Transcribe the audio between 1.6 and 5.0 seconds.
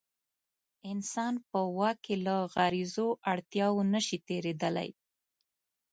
واک کې له غریزو اړتیاوو نه شي تېرېدلی.